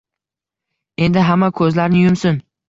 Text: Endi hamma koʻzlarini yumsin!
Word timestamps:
Endi 1.09 1.27
hamma 1.27 1.51
koʻzlarini 1.61 2.03
yumsin! 2.07 2.43